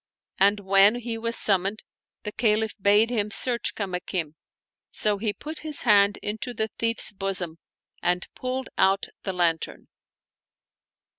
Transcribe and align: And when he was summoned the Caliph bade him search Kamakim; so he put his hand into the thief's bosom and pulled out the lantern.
And 0.39 0.61
when 0.61 0.95
he 0.95 1.15
was 1.19 1.35
summoned 1.35 1.83
the 2.23 2.31
Caliph 2.31 2.73
bade 2.81 3.11
him 3.11 3.29
search 3.29 3.75
Kamakim; 3.75 4.33
so 4.89 5.19
he 5.19 5.31
put 5.31 5.59
his 5.59 5.83
hand 5.83 6.17
into 6.23 6.55
the 6.55 6.69
thief's 6.79 7.11
bosom 7.11 7.59
and 8.01 8.25
pulled 8.33 8.69
out 8.79 9.09
the 9.21 9.33
lantern. 9.33 9.89